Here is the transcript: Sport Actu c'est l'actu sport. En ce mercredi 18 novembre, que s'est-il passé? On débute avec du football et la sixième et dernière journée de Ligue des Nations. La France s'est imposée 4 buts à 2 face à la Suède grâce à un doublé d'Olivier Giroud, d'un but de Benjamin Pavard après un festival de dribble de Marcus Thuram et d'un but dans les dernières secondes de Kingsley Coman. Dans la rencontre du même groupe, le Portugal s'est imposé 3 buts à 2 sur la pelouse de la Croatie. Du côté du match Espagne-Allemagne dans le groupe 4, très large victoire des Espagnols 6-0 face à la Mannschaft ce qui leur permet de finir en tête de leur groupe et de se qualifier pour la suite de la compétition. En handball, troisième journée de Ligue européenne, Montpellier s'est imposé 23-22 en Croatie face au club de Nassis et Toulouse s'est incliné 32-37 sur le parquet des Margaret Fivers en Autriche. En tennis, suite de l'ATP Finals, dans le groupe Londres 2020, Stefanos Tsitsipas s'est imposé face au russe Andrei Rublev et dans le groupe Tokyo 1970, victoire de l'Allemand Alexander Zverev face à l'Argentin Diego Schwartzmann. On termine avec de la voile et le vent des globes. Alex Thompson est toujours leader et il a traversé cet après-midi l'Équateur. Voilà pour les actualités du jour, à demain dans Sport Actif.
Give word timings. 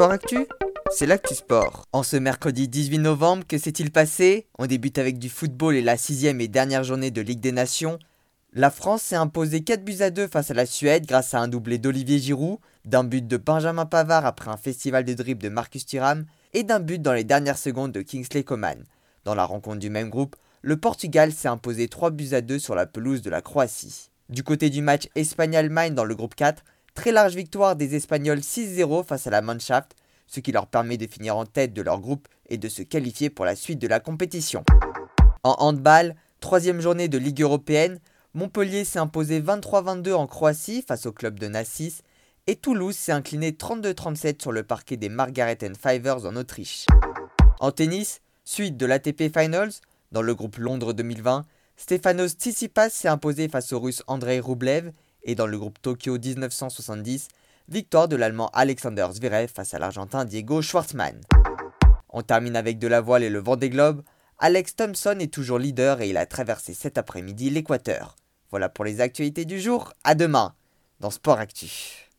Sport 0.00 0.12
Actu 0.12 0.46
c'est 0.90 1.04
l'actu 1.04 1.34
sport. 1.34 1.84
En 1.92 2.02
ce 2.02 2.16
mercredi 2.16 2.68
18 2.68 3.00
novembre, 3.00 3.44
que 3.46 3.58
s'est-il 3.58 3.90
passé? 3.90 4.46
On 4.58 4.66
débute 4.66 4.96
avec 4.96 5.18
du 5.18 5.28
football 5.28 5.76
et 5.76 5.82
la 5.82 5.98
sixième 5.98 6.40
et 6.40 6.48
dernière 6.48 6.84
journée 6.84 7.10
de 7.10 7.20
Ligue 7.20 7.40
des 7.40 7.52
Nations. 7.52 7.98
La 8.54 8.70
France 8.70 9.02
s'est 9.02 9.16
imposée 9.16 9.62
4 9.62 9.84
buts 9.84 10.00
à 10.00 10.08
2 10.08 10.26
face 10.26 10.50
à 10.50 10.54
la 10.54 10.64
Suède 10.64 11.04
grâce 11.04 11.34
à 11.34 11.40
un 11.40 11.48
doublé 11.48 11.76
d'Olivier 11.76 12.18
Giroud, 12.18 12.60
d'un 12.86 13.04
but 13.04 13.28
de 13.28 13.36
Benjamin 13.36 13.84
Pavard 13.84 14.24
après 14.24 14.50
un 14.50 14.56
festival 14.56 15.04
de 15.04 15.12
dribble 15.12 15.42
de 15.42 15.50
Marcus 15.50 15.84
Thuram 15.84 16.24
et 16.54 16.62
d'un 16.62 16.80
but 16.80 17.02
dans 17.02 17.12
les 17.12 17.24
dernières 17.24 17.58
secondes 17.58 17.92
de 17.92 18.00
Kingsley 18.00 18.42
Coman. 18.42 18.82
Dans 19.24 19.34
la 19.34 19.44
rencontre 19.44 19.80
du 19.80 19.90
même 19.90 20.08
groupe, 20.08 20.34
le 20.62 20.78
Portugal 20.78 21.30
s'est 21.30 21.48
imposé 21.48 21.88
3 21.88 22.08
buts 22.08 22.32
à 22.32 22.40
2 22.40 22.58
sur 22.58 22.74
la 22.74 22.86
pelouse 22.86 23.20
de 23.20 23.28
la 23.28 23.42
Croatie. 23.42 24.10
Du 24.30 24.44
côté 24.44 24.70
du 24.70 24.80
match 24.80 25.08
Espagne-Allemagne 25.14 25.94
dans 25.94 26.04
le 26.04 26.14
groupe 26.14 26.36
4, 26.36 26.64
très 26.94 27.12
large 27.12 27.34
victoire 27.34 27.76
des 27.76 27.94
Espagnols 27.94 28.40
6-0 28.40 29.04
face 29.04 29.26
à 29.26 29.30
la 29.30 29.42
Mannschaft 29.42 29.94
ce 30.30 30.38
qui 30.38 30.52
leur 30.52 30.68
permet 30.68 30.96
de 30.96 31.08
finir 31.08 31.36
en 31.36 31.44
tête 31.44 31.74
de 31.74 31.82
leur 31.82 31.98
groupe 31.98 32.28
et 32.48 32.56
de 32.56 32.68
se 32.68 32.82
qualifier 32.82 33.30
pour 33.30 33.44
la 33.44 33.56
suite 33.56 33.80
de 33.80 33.88
la 33.88 33.98
compétition. 33.98 34.62
En 35.42 35.56
handball, 35.58 36.14
troisième 36.38 36.80
journée 36.80 37.08
de 37.08 37.18
Ligue 37.18 37.42
européenne, 37.42 37.98
Montpellier 38.34 38.84
s'est 38.84 39.00
imposé 39.00 39.40
23-22 39.40 40.12
en 40.12 40.28
Croatie 40.28 40.84
face 40.86 41.06
au 41.06 41.12
club 41.12 41.40
de 41.40 41.48
Nassis 41.48 42.02
et 42.46 42.54
Toulouse 42.54 42.94
s'est 42.94 43.10
incliné 43.10 43.50
32-37 43.50 44.40
sur 44.40 44.52
le 44.52 44.62
parquet 44.62 44.96
des 44.96 45.08
Margaret 45.08 45.58
Fivers 45.76 46.24
en 46.24 46.36
Autriche. 46.36 46.86
En 47.58 47.72
tennis, 47.72 48.20
suite 48.44 48.76
de 48.76 48.86
l'ATP 48.86 49.36
Finals, 49.36 49.72
dans 50.12 50.22
le 50.22 50.34
groupe 50.36 50.58
Londres 50.58 50.92
2020, 50.92 51.44
Stefanos 51.76 52.32
Tsitsipas 52.32 52.90
s'est 52.90 53.08
imposé 53.08 53.48
face 53.48 53.72
au 53.72 53.80
russe 53.80 54.04
Andrei 54.06 54.38
Rublev 54.38 54.92
et 55.22 55.34
dans 55.34 55.46
le 55.46 55.58
groupe 55.58 55.80
Tokyo 55.80 56.18
1970, 56.18 57.28
victoire 57.68 58.08
de 58.08 58.16
l'Allemand 58.16 58.50
Alexander 58.52 59.06
Zverev 59.12 59.48
face 59.48 59.74
à 59.74 59.78
l'Argentin 59.78 60.24
Diego 60.24 60.62
Schwartzmann. 60.62 61.20
On 62.08 62.22
termine 62.22 62.56
avec 62.56 62.78
de 62.78 62.88
la 62.88 63.00
voile 63.00 63.22
et 63.22 63.30
le 63.30 63.38
vent 63.38 63.56
des 63.56 63.70
globes. 63.70 64.02
Alex 64.38 64.76
Thompson 64.76 65.16
est 65.20 65.32
toujours 65.32 65.58
leader 65.58 66.00
et 66.00 66.10
il 66.10 66.16
a 66.16 66.26
traversé 66.26 66.74
cet 66.74 66.98
après-midi 66.98 67.50
l'Équateur. 67.50 68.16
Voilà 68.50 68.68
pour 68.68 68.84
les 68.84 69.00
actualités 69.00 69.44
du 69.44 69.60
jour, 69.60 69.92
à 70.02 70.14
demain 70.14 70.54
dans 70.98 71.10
Sport 71.10 71.38
Actif. 71.38 72.09